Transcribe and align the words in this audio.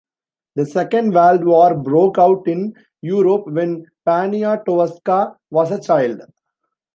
The 0.55 0.65
Second 0.65 1.13
World 1.13 1.43
War 1.45 1.75
broke 1.75 2.17
out 2.17 2.47
in 2.47 2.73
Europe 3.03 3.45
when 3.45 3.85
Poniatowska 4.07 5.35
was 5.51 5.69
a 5.69 5.79
child. 5.79 6.21